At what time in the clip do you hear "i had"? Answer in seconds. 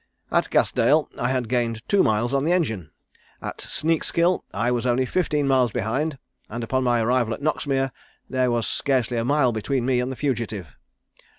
1.19-1.47